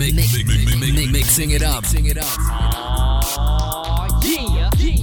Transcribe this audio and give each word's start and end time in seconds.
Mixing 0.00 1.50
it 1.50 1.62
up. 1.62 1.84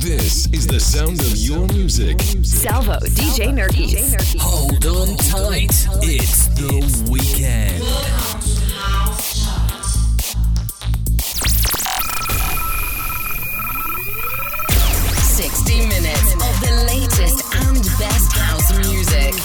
This 0.02 0.48
is 0.48 0.66
the 0.66 0.80
sound 0.80 1.20
of 1.20 1.38
your 1.38 1.68
music. 1.68 2.20
Salvo, 2.44 2.94
DJ 3.14 3.54
Nerkis. 3.54 4.36
Hold 4.40 4.84
on 4.88 5.16
tight. 5.18 5.70
It's 6.02 6.48
the 6.48 6.82
weekend. 7.12 7.84
60 15.22 15.78
minutes 15.86 16.34
of 16.34 16.60
the 16.62 16.74
latest 16.88 17.44
and 17.54 17.78
best 18.00 18.34
house 18.36 18.72
music. 18.90 19.37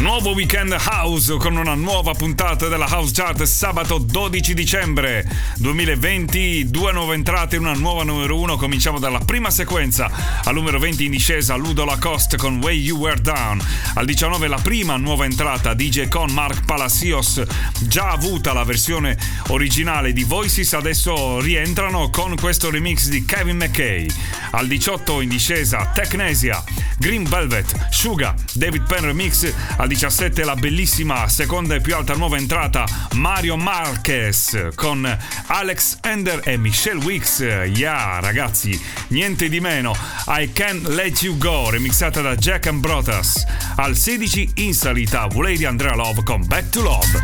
Nuovo 0.00 0.32
weekend 0.32 0.74
house 0.74 1.34
con 1.38 1.56
una 1.56 1.74
nuova 1.74 2.12
puntata 2.12 2.68
della 2.68 2.86
House 2.86 3.12
Chart 3.14 3.42
sabato 3.44 3.96
12 3.96 4.52
dicembre 4.52 5.26
2020. 5.56 6.68
Due 6.68 6.92
nuove 6.92 7.14
entrate, 7.14 7.56
una 7.56 7.72
nuova 7.72 8.04
numero 8.04 8.38
1. 8.38 8.56
Cominciamo 8.58 8.98
dalla 8.98 9.20
prima 9.20 9.50
sequenza. 9.50 10.10
Al 10.44 10.54
numero 10.54 10.78
20 10.78 11.06
in 11.06 11.10
discesa 11.12 11.56
Ludo 11.56 11.86
Lacoste 11.86 12.36
con 12.36 12.60
Way 12.62 12.78
You 12.78 12.98
Were 12.98 13.20
Down. 13.20 13.58
Al 13.94 14.04
19 14.04 14.48
la 14.48 14.58
prima 14.58 14.98
nuova 14.98 15.24
entrata 15.24 15.72
DJ 15.72 16.08
con 16.08 16.30
Mark 16.30 16.66
Palacios. 16.66 17.42
Già 17.80 18.10
avuta 18.10 18.52
la 18.52 18.64
versione 18.64 19.16
originale 19.48 20.12
di 20.12 20.24
Voices, 20.24 20.74
adesso 20.74 21.40
rientrano 21.40 22.10
con 22.10 22.36
questo 22.36 22.70
remix 22.70 23.08
di 23.08 23.24
Kevin 23.24 23.56
McKay. 23.56 24.06
Al 24.50 24.66
18 24.66 25.22
in 25.22 25.30
discesa 25.30 25.90
Technesia, 25.94 26.62
Green 26.98 27.24
Velvet, 27.24 27.88
Suga, 27.90 28.34
David 28.52 28.82
Penn 28.86 29.04
remix. 29.04 29.52
Al 29.76 29.85
17 29.86 30.44
la 30.44 30.54
bellissima 30.54 31.28
seconda 31.28 31.74
e 31.74 31.80
più 31.80 31.94
alta 31.94 32.14
nuova 32.14 32.36
entrata 32.36 32.84
Mario 33.12 33.56
Marquez 33.56 34.68
con 34.74 35.18
Alex 35.46 35.98
Ender 36.02 36.40
e 36.44 36.56
Michelle 36.56 37.04
Wicks. 37.04 37.38
Yeah, 37.38 38.20
ragazzi, 38.20 38.80
niente 39.08 39.48
di 39.48 39.60
meno. 39.60 39.96
I 40.26 40.52
Can't 40.52 40.86
Let 40.88 41.22
You 41.22 41.36
Go, 41.36 41.70
remixata 41.70 42.20
da 42.20 42.34
Jack 42.34 42.66
and 42.66 42.80
Brothers. 42.80 43.44
Al 43.76 43.96
16 43.96 44.50
in 44.54 44.74
salita 44.74 45.26
Lady 45.34 45.64
Andrea 45.64 45.94
Love 45.94 46.22
con 46.22 46.44
Back 46.46 46.70
to 46.70 46.82
Love. 46.82 47.22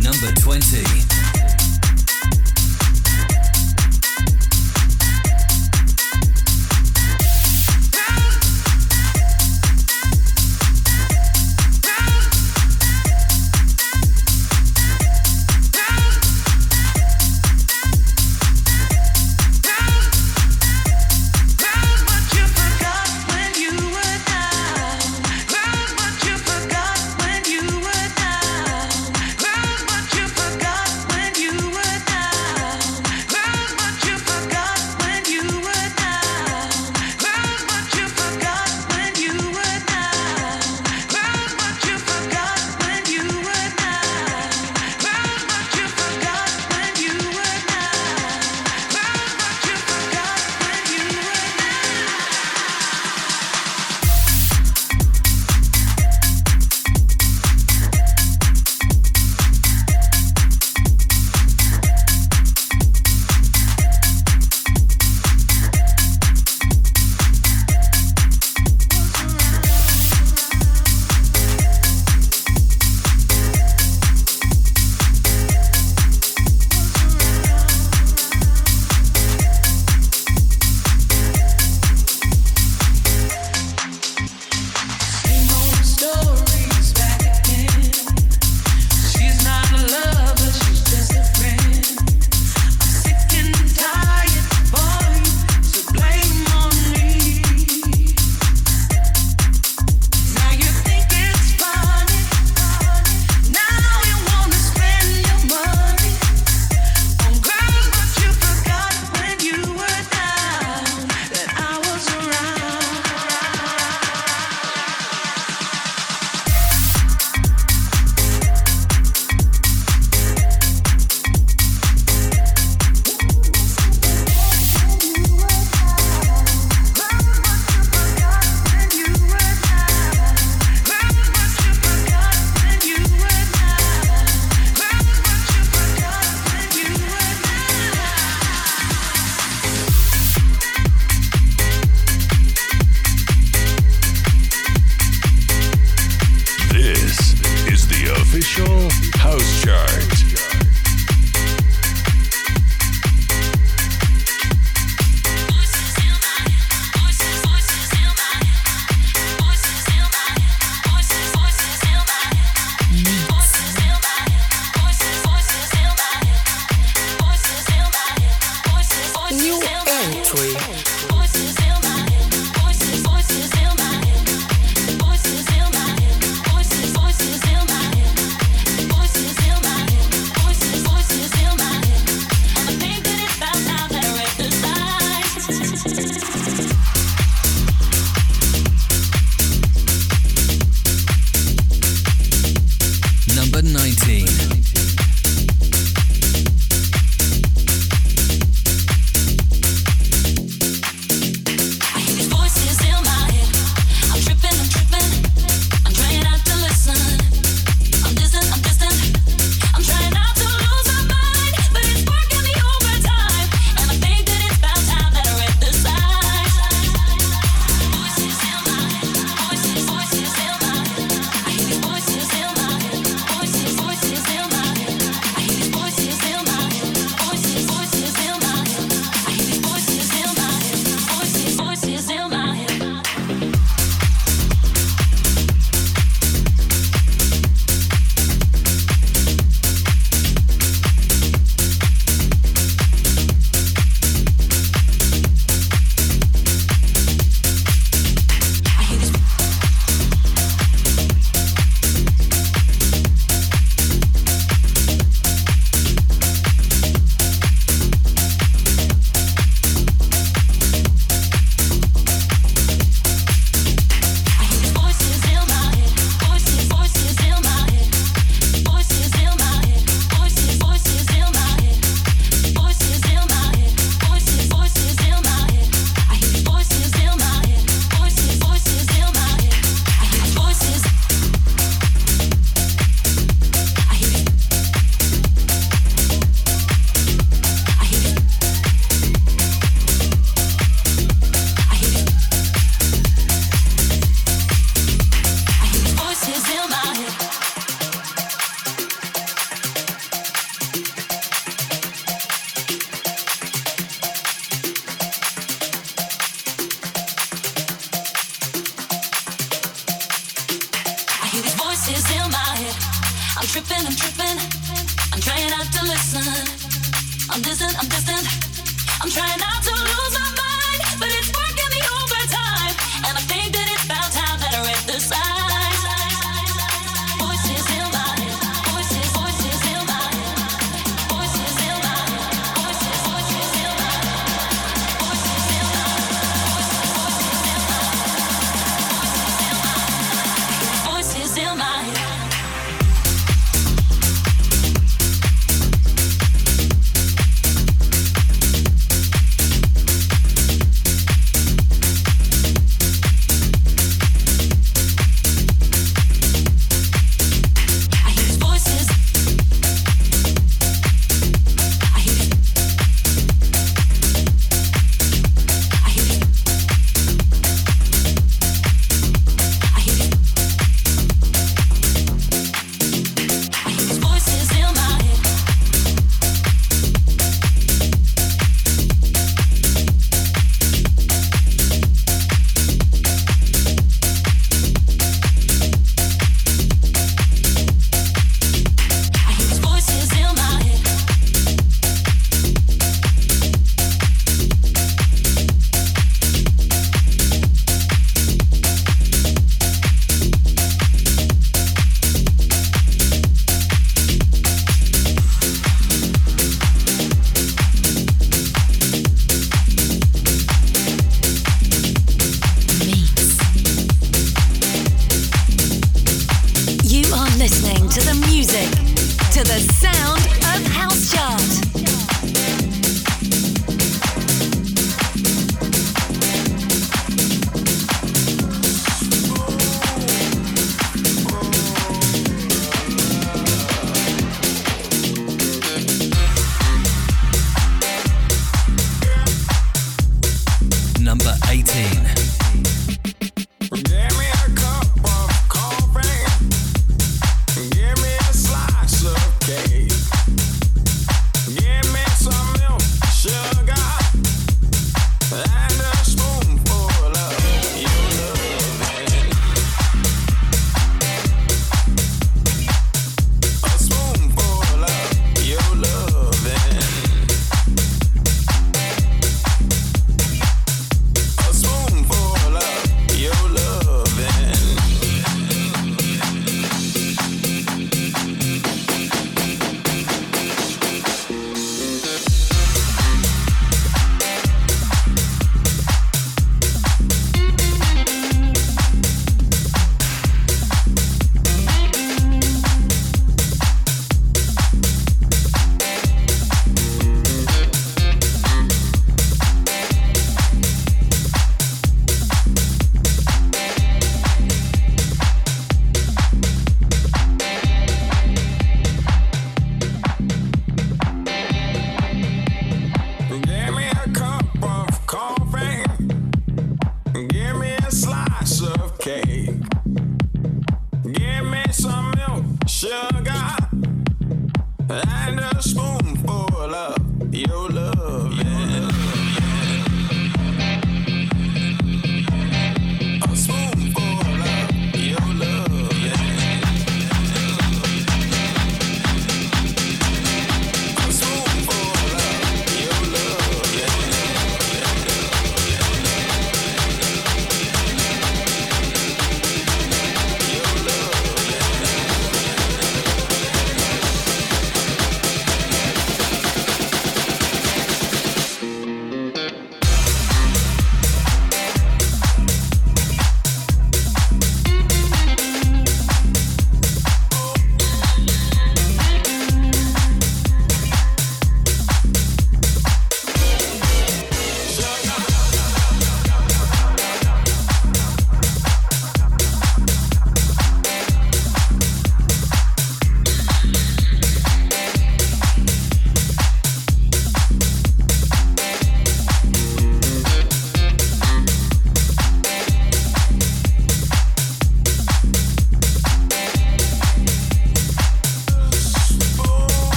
Number 0.00 0.32
20. 0.32 1.13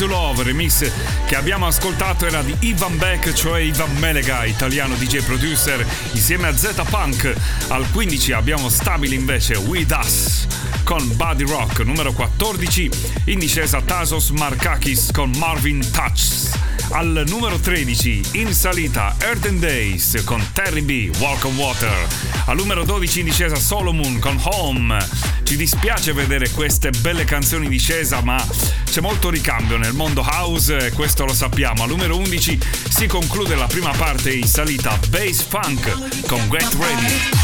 to 0.00 0.06
Love, 0.06 0.44
remix 0.44 0.90
che 1.26 1.36
abbiamo 1.36 1.66
ascoltato 1.66 2.24
era 2.26 2.40
di 2.40 2.56
Ivan 2.60 2.96
Beck, 2.96 3.34
cioè 3.34 3.60
Ivan 3.60 3.94
Melega, 3.98 4.46
italiano 4.46 4.94
DJ 4.94 5.22
producer, 5.22 5.84
insieme 6.12 6.48
a 6.48 6.56
Z 6.56 6.82
Punk. 6.88 7.34
Al 7.68 7.84
15 7.90 8.32
abbiamo 8.32 8.70
stabile 8.70 9.14
invece 9.14 9.56
With 9.56 9.90
Us 9.90 10.46
con 10.84 11.06
Buddy 11.16 11.44
Rock, 11.44 11.80
numero 11.80 12.12
14, 12.12 12.90
in 13.26 13.38
discesa 13.38 13.82
Tasos 13.82 14.30
Markakis 14.30 15.10
con 15.12 15.32
Marvin 15.36 15.86
Touch. 15.92 16.48
Al 16.92 17.24
numero 17.28 17.58
13 17.58 18.22
in 18.32 18.54
salita 18.54 19.14
Earthen 19.20 19.60
Days 19.60 20.22
con 20.24 20.42
Terry 20.54 20.80
B, 20.80 21.14
Walk 21.18 21.44
on 21.44 21.56
Water. 21.56 22.08
Al 22.46 22.56
numero 22.56 22.84
12 22.84 23.20
in 23.20 23.26
discesa 23.26 23.56
Solomon 23.56 24.18
con 24.18 24.38
Home. 24.44 25.19
Mi 25.50 25.56
dispiace 25.56 26.12
vedere 26.12 26.48
queste 26.50 26.90
belle 27.00 27.24
canzoni 27.24 27.68
discesa, 27.68 28.22
ma 28.22 28.40
c'è 28.84 29.00
molto 29.00 29.30
ricambio 29.30 29.78
nel 29.78 29.94
mondo 29.94 30.22
house 30.22 30.76
e 30.86 30.92
questo 30.92 31.24
lo 31.24 31.34
sappiamo. 31.34 31.82
Al 31.82 31.88
numero 31.88 32.16
11 32.16 32.58
si 32.88 33.08
conclude 33.08 33.56
la 33.56 33.66
prima 33.66 33.90
parte 33.90 34.32
in 34.32 34.46
salita 34.46 34.96
Bass 35.08 35.42
Funk 35.42 36.26
con 36.28 36.48
Get 36.48 36.72
Ready. 36.74 37.39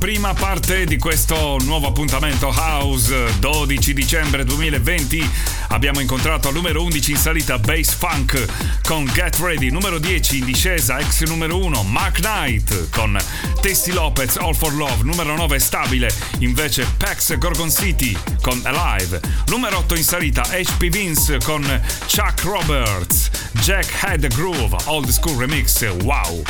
Prima 0.00 0.32
parte 0.32 0.86
di 0.86 0.96
questo 0.96 1.58
nuovo 1.60 1.88
appuntamento 1.88 2.50
House 2.50 3.38
12 3.38 3.92
dicembre 3.92 4.44
2020 4.44 5.30
abbiamo 5.68 6.00
incontrato 6.00 6.48
al 6.48 6.54
numero 6.54 6.82
11 6.82 7.10
in 7.10 7.16
salita 7.18 7.58
Bass 7.58 7.92
Funk 7.92 8.46
con 8.82 9.04
Get 9.04 9.36
Ready, 9.36 9.68
numero 9.70 9.98
10 9.98 10.38
in 10.38 10.44
discesa 10.46 10.98
ex 10.98 11.24
numero 11.24 11.58
1 11.58 11.82
Mark 11.82 12.20
Knight 12.20 12.88
con 12.88 13.18
Testy 13.60 13.92
Lopez 13.92 14.36
All 14.36 14.54
for 14.54 14.72
Love, 14.72 15.02
numero 15.02 15.36
9 15.36 15.58
stabile 15.58 16.10
invece 16.38 16.86
Pax 16.96 17.36
Gorgon 17.36 17.70
City 17.70 18.16
con 18.40 18.58
Alive, 18.64 19.20
numero 19.48 19.78
8 19.80 19.94
in 19.96 20.04
salita 20.04 20.42
HP 20.44 20.88
Vince 20.88 21.38
con 21.44 21.62
Chuck 22.06 22.42
Roberts, 22.44 23.30
Jack 23.60 24.02
Head 24.02 24.32
Groove 24.32 24.74
Old 24.86 25.10
School 25.10 25.36
Remix, 25.36 25.86
wow! 26.04 26.42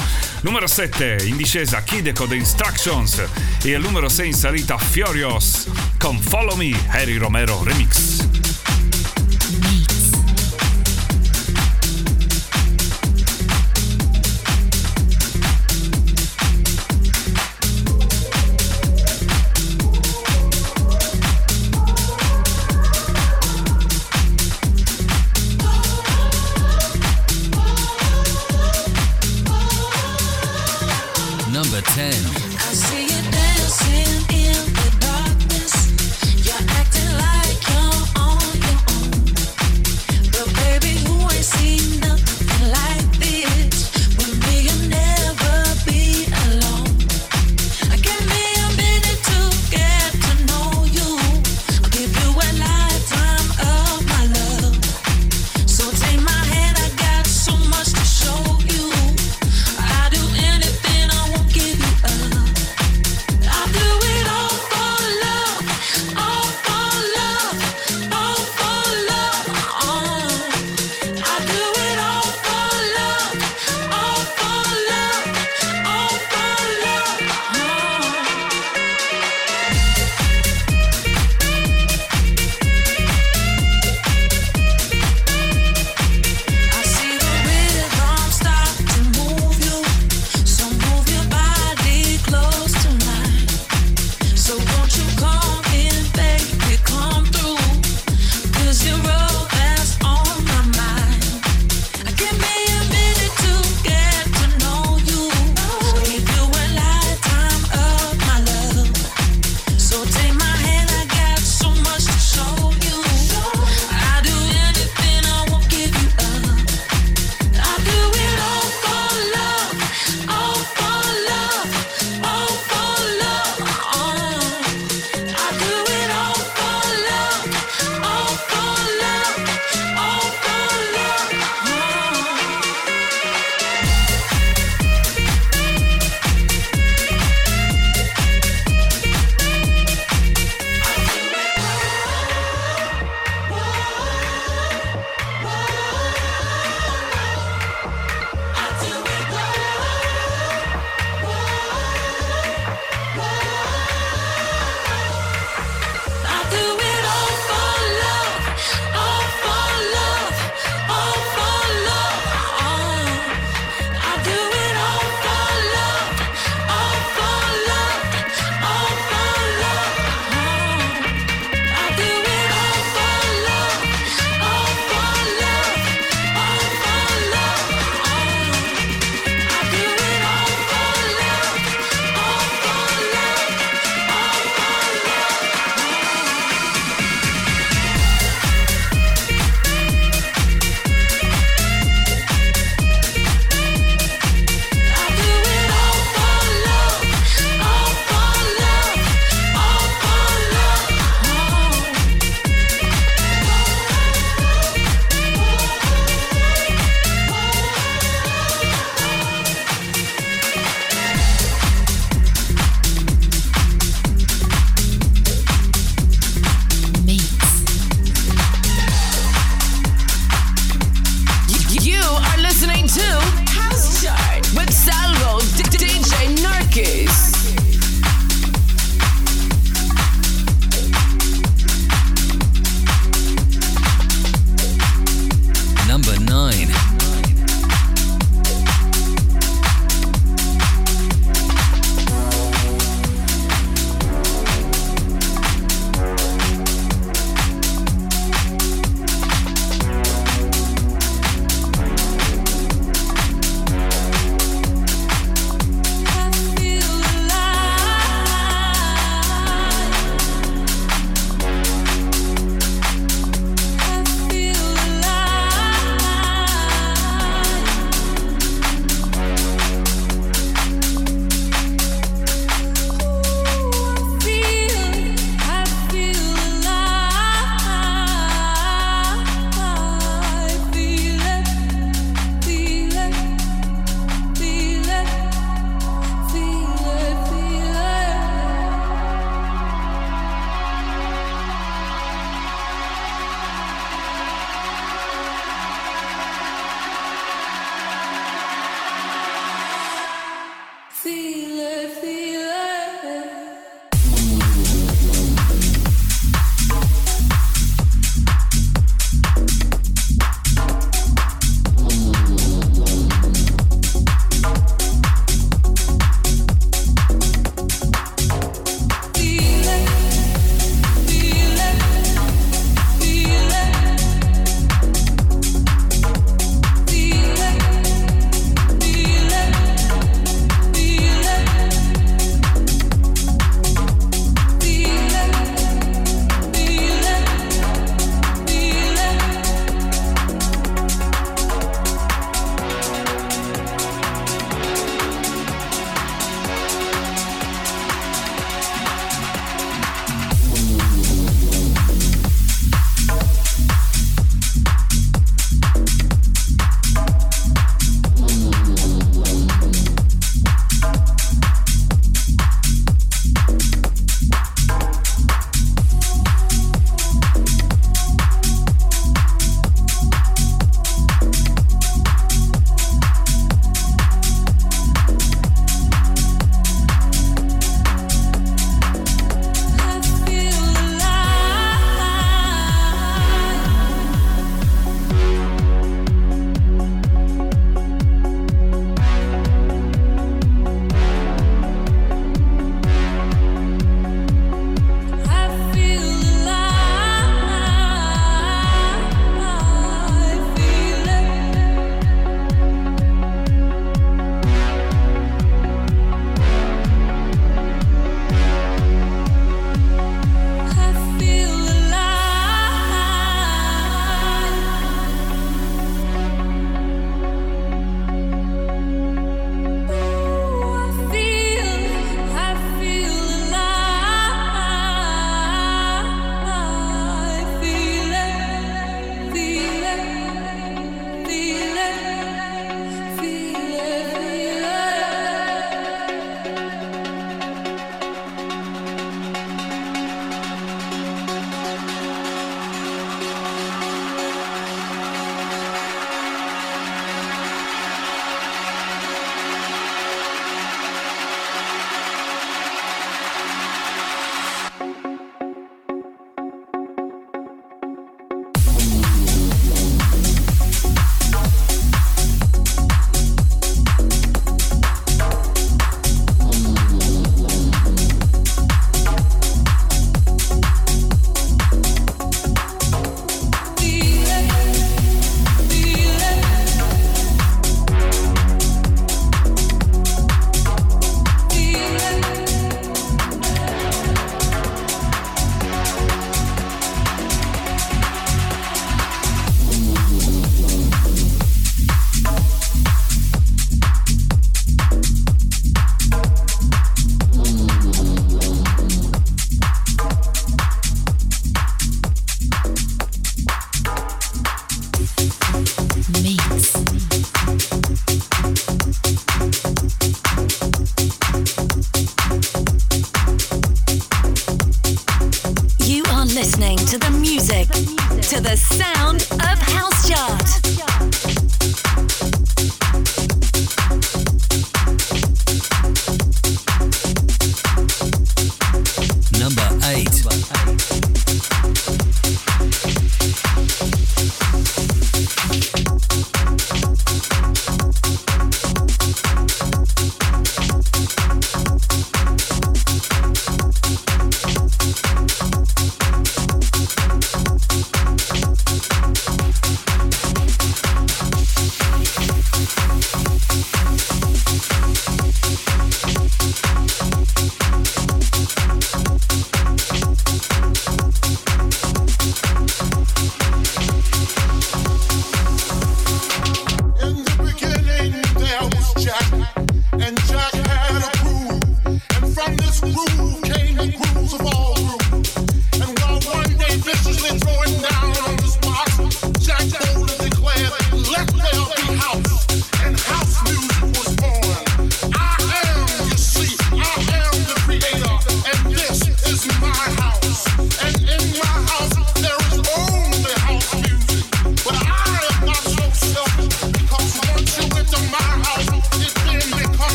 Numero 0.42 0.66
7 0.66 1.22
in 1.24 1.36
discesa 1.36 1.82
Kid 1.82 2.12
Code 2.12 2.34
Instructions 2.34 3.22
e 3.62 3.74
al 3.74 3.82
numero 3.82 4.08
6 4.08 4.26
in 4.26 4.34
salita 4.34 4.78
Furious 4.78 5.68
con 5.98 6.18
Follow 6.18 6.56
Me 6.56 6.72
Harry 6.88 7.16
Romero 7.16 7.62
Remix. 7.62 8.09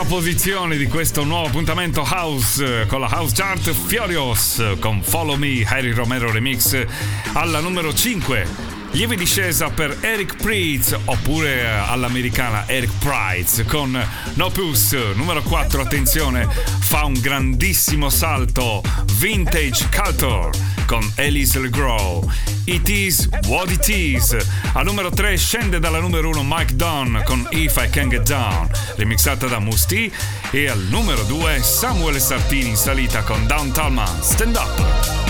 Posizione 0.00 0.78
di 0.78 0.86
questo 0.86 1.22
nuovo 1.22 1.48
appuntamento 1.48 2.02
House 2.02 2.86
con 2.86 3.00
la 3.00 3.08
House 3.08 3.34
Chart 3.34 3.70
Furious 3.70 4.76
con 4.80 5.02
Follow 5.02 5.36
Me 5.36 5.62
Harry 5.66 5.92
Romero 5.92 6.30
Remix 6.30 6.86
alla 7.34 7.60
numero 7.60 7.92
5 7.92 8.71
lieve 8.92 9.16
discesa 9.16 9.70
per 9.70 9.96
Eric 10.00 10.36
Priest 10.36 10.98
oppure 11.04 11.68
all'americana 11.68 12.68
Eric 12.68 12.90
Price 12.98 13.64
con 13.64 14.00
No 14.34 14.50
Puss 14.50 14.96
numero 15.14 15.42
4 15.42 15.80
attenzione 15.80 16.48
fa 16.80 17.04
un 17.04 17.14
grandissimo 17.14 18.10
salto 18.10 18.82
Vintage 19.18 19.88
Culture 19.90 20.50
con 20.86 21.10
Elise 21.16 21.58
LeGros 21.58 22.26
It 22.64 22.88
Is 22.88 23.28
What 23.46 23.70
It 23.70 23.88
Is. 23.88 24.36
Al 24.74 24.84
numero 24.84 25.10
3 25.10 25.36
scende 25.36 25.80
dalla 25.80 25.98
numero 25.98 26.28
1 26.28 26.44
Mike 26.44 26.76
Dunn 26.76 27.18
con 27.24 27.46
If 27.50 27.76
I 27.76 27.90
Can 27.90 28.08
Get 28.08 28.28
Down, 28.28 28.70
remixata 28.96 29.48
da 29.48 29.58
Musti. 29.58 30.12
E 30.50 30.68
al 30.68 30.78
numero 30.78 31.24
2 31.24 31.60
Samuele 31.60 32.20
Sartini 32.20 32.68
in 32.68 32.76
salita 32.76 33.22
con 33.22 33.46
Downtown 33.46 33.94
Man, 33.94 34.22
Stand 34.22 34.56
Up. 34.56 35.21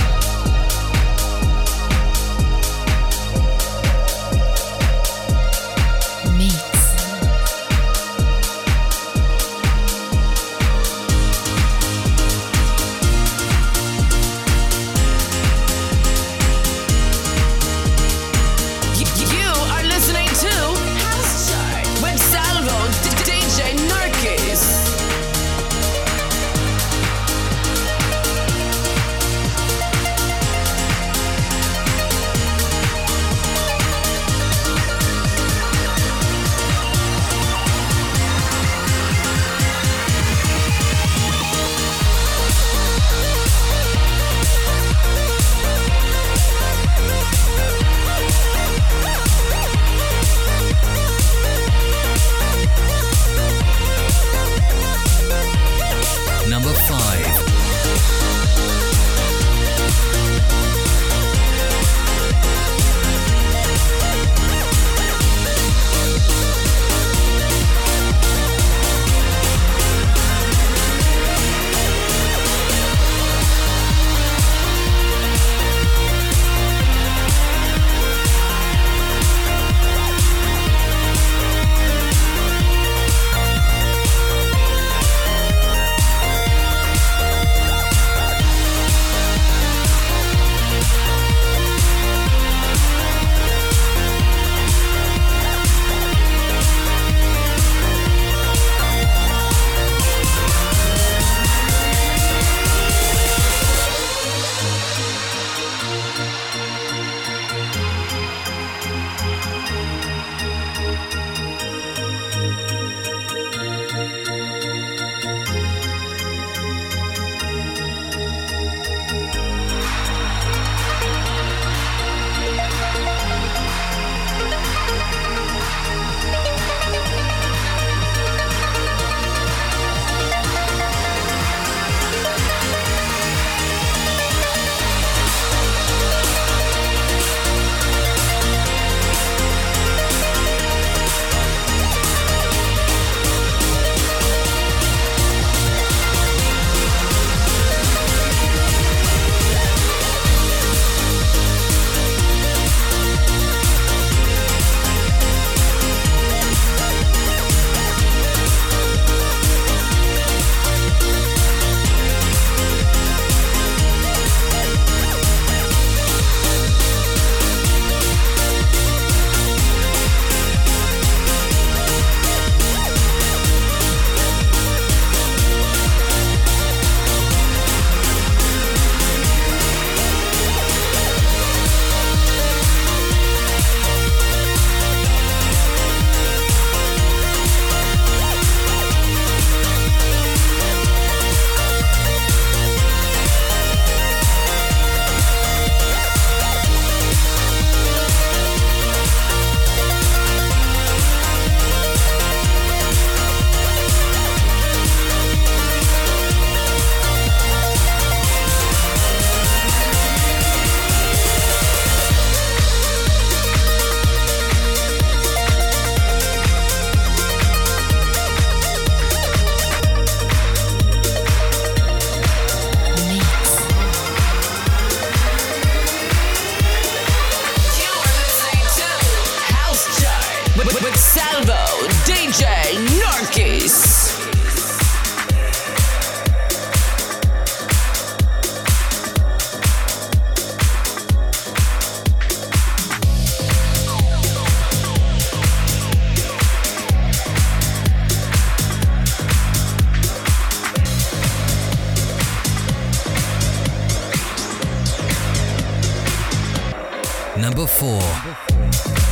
Number 257.36 257.66
four. 257.66 259.11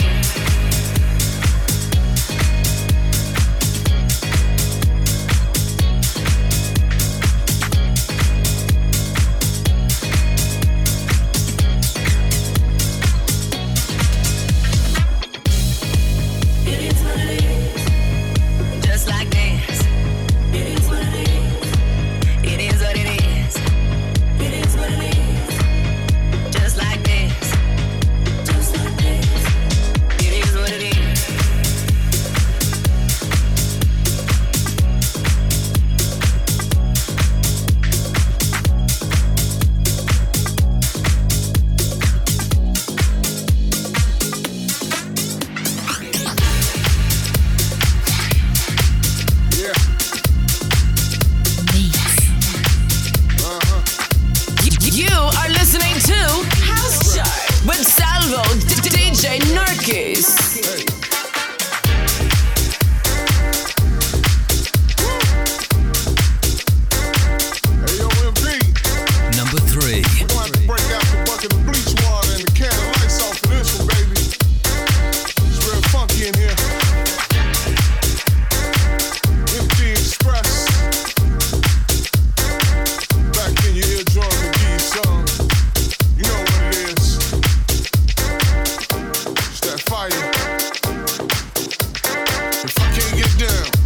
get 93.15 93.37
down. 93.39 93.80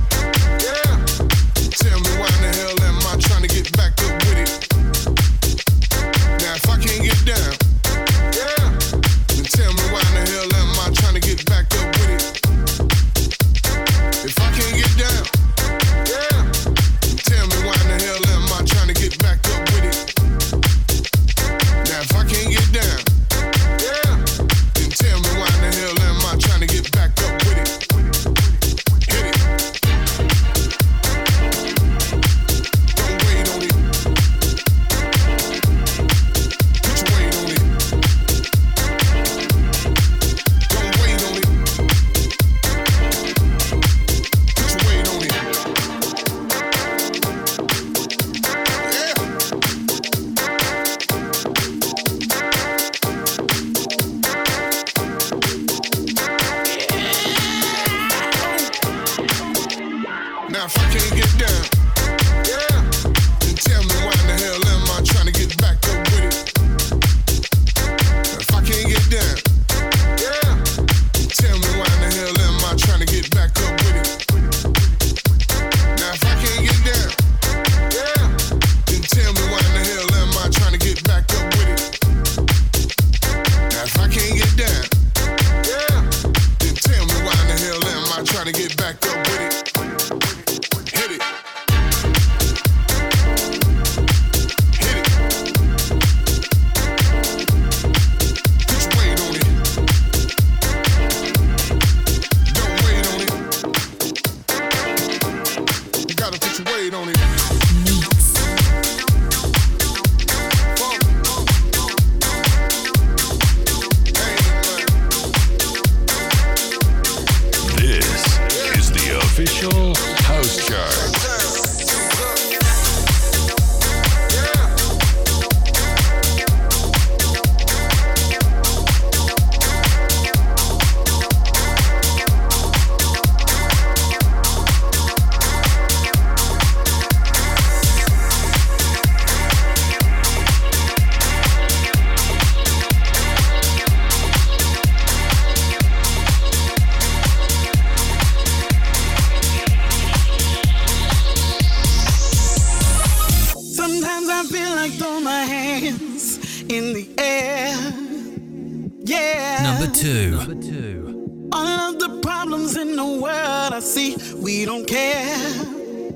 Two. 159.96 161.50
All 161.54 161.94
of 161.94 162.00
the 162.00 162.20
problems 162.22 162.76
in 162.76 162.98
the 162.98 163.06
world 163.06 163.74
I 163.74 163.80
see, 163.80 164.18
we 164.36 164.66
don't 164.66 164.86
care. 164.86 165.38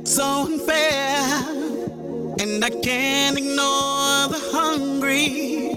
So 0.03 0.45
unfair. 0.45 1.15
And 2.39 2.63
I 2.63 2.69
can't 2.69 3.37
ignore 3.37 4.27
the 4.33 4.41
hungry. 4.51 5.75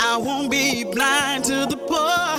I 0.00 0.16
won't 0.18 0.50
be 0.50 0.84
blind 0.84 1.44
to 1.44 1.66
the 1.66 1.76
poor. 1.90 2.38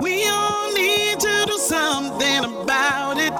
We 0.00 0.26
all 0.26 0.72
need 0.72 1.20
to 1.20 1.44
do 1.46 1.58
something 1.58 2.44
about 2.44 3.18
it. 3.18 3.32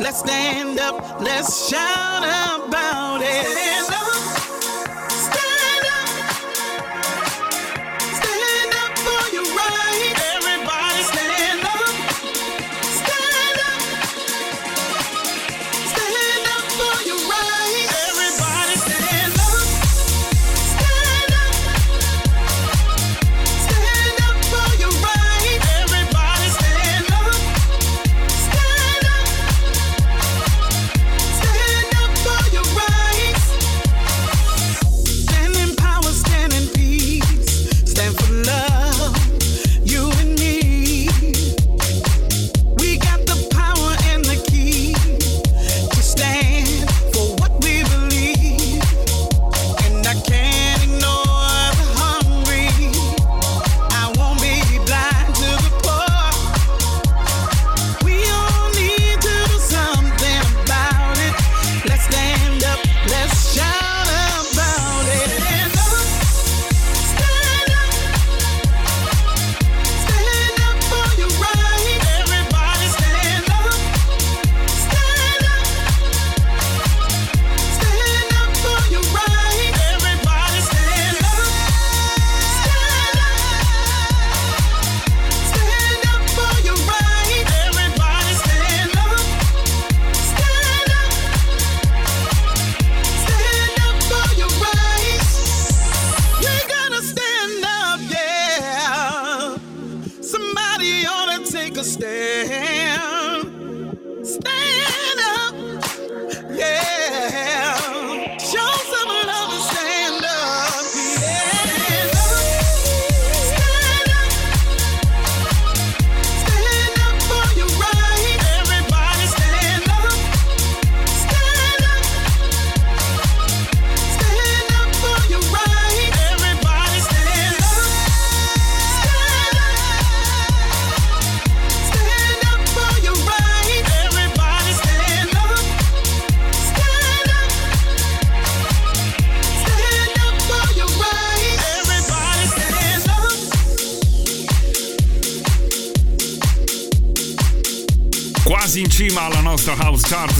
Let's 0.00 0.18
stand 0.18 0.80
up, 0.80 1.20
let's 1.20 1.68
shout 1.68 2.24
about 2.66 3.20
it. 3.22 4.07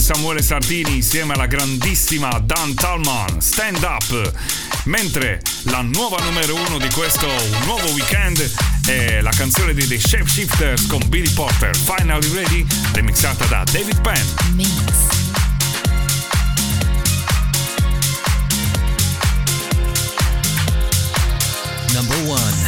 Samuele 0.00 0.40
Sardini 0.42 0.96
insieme 0.96 1.34
alla 1.34 1.46
grandissima 1.46 2.40
Dan 2.42 2.72
Talman, 2.74 3.40
Stand 3.42 3.82
Up. 3.82 4.32
Mentre 4.84 5.42
la 5.64 5.82
nuova 5.82 6.16
numero 6.24 6.54
uno 6.54 6.78
di 6.78 6.88
questo 6.90 7.26
nuovo 7.64 7.88
weekend 7.90 8.50
è 8.86 9.20
la 9.20 9.30
canzone 9.30 9.74
di 9.74 9.86
The 9.86 9.98
Shapeshifters 9.98 10.86
con 10.86 11.02
Billy 11.08 11.30
Porter, 11.30 11.76
Finally 11.76 12.32
Ready, 12.32 12.66
remixata 12.92 13.44
da 13.44 13.64
David 13.70 14.00
Penn. 14.00 14.54
Mix. 14.54 14.68
Number 21.92 22.16
one. 22.26 22.67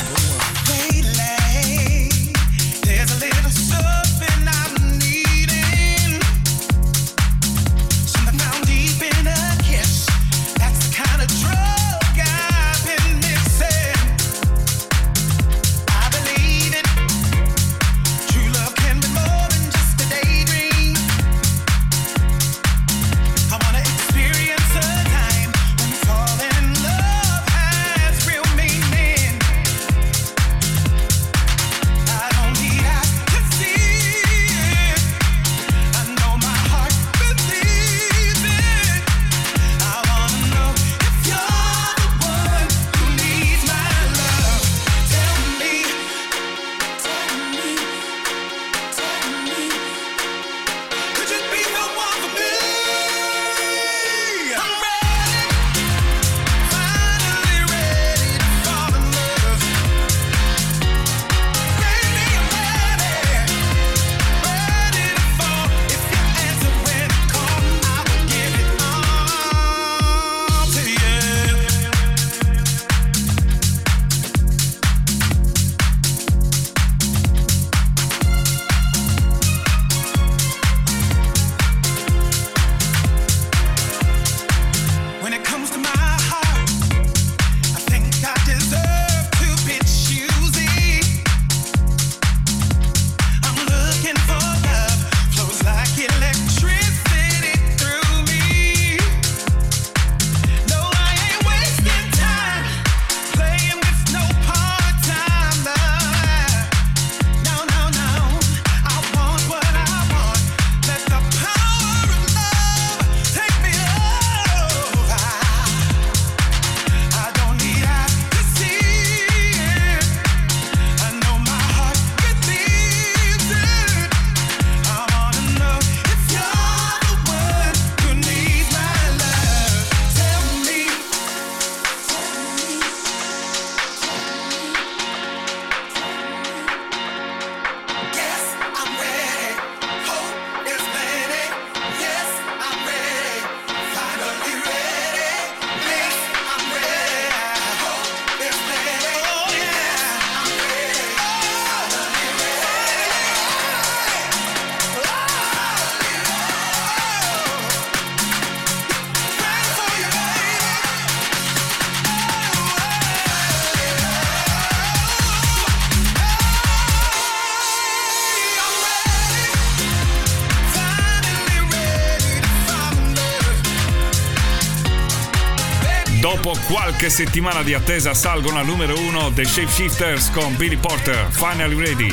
Qualche 176.90 177.10
settimana 177.10 177.62
di 177.62 177.72
attesa 177.72 178.14
salgono 178.14 178.58
al 178.58 178.66
numero 178.66 178.98
1 178.98 179.32
The 179.32 179.44
Shapeshifters 179.44 180.30
con 180.30 180.56
Billy 180.56 180.76
Porter, 180.76 181.28
Finally 181.30 181.78
Ready, 181.78 182.12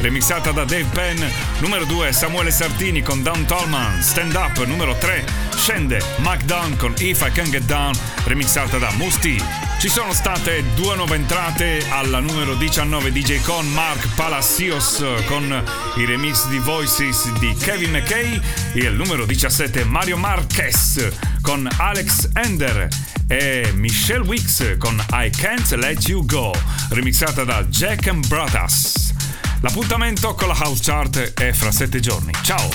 remixata 0.00 0.50
da 0.50 0.64
Dave 0.64 0.84
Penn. 0.92 1.22
Numero 1.60 1.86
2 1.86 2.12
Samuele 2.12 2.50
Sartini 2.50 3.00
con 3.00 3.22
Don 3.22 3.46
Tolman, 3.46 4.02
Stand 4.02 4.34
Up. 4.34 4.62
Numero 4.66 4.94
3 4.98 5.24
scende 5.56 6.02
Dunn 6.44 6.76
con 6.76 6.94
If 6.98 7.24
I 7.26 7.32
Can 7.32 7.48
Get 7.48 7.62
Down, 7.62 7.94
remixata 8.24 8.76
da 8.76 8.90
Musti. 8.96 9.42
Ci 9.78 9.88
sono 9.88 10.12
state 10.12 10.62
due 10.74 10.96
nuove 10.96 11.14
entrate 11.14 11.86
alla 11.88 12.18
numero 12.18 12.54
19 12.54 13.10
DJ 13.12 13.40
con 13.42 13.66
Mark 13.72 14.08
Palacios 14.14 15.04
con 15.26 15.64
i 15.96 16.04
remix 16.04 16.48
di 16.48 16.58
Voices 16.58 17.32
di 17.38 17.54
Kevin 17.54 17.92
McKay 17.92 18.40
e 18.74 18.86
al 18.86 18.94
numero 18.94 19.24
17 19.24 19.84
Mario 19.84 20.16
Marquez 20.16 21.08
con 21.40 21.68
Alex 21.78 22.28
Ender 22.34 22.88
e 23.28 23.70
Michelle 23.74 24.26
Wicks 24.26 24.76
con 24.78 25.04
I 25.12 25.30
Can't 25.30 25.70
Let 25.72 26.08
You 26.08 26.24
Go, 26.24 26.52
remixata 26.90 27.44
da 27.44 27.62
Jack 27.64 28.08
and 28.08 28.26
Brothers. 28.26 29.12
L'appuntamento 29.60 30.34
con 30.34 30.48
la 30.48 30.54
House 30.54 30.82
Chart 30.82 31.34
è 31.34 31.52
fra 31.52 31.70
sette 31.70 32.00
giorni. 32.00 32.32
Ciao! 32.42 32.68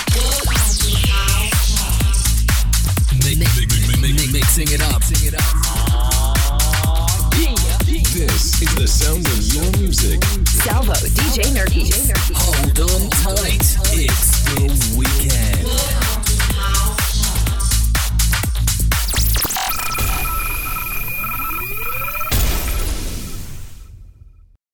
Mixing 4.31 4.71
it 4.71 4.81
up. 4.81 5.01
This 8.13 8.61
is 8.61 8.75
the 8.75 8.87
sound 8.87 9.25
of 9.25 9.39
your 9.53 9.65
music. 9.79 10.23
Salvo, 10.47 10.93
DJ 10.93 11.51
Nerdy. 11.51 11.89
Hold 12.35 12.79
on 12.79 13.09
tight. 13.09 13.77
It's 13.93 14.43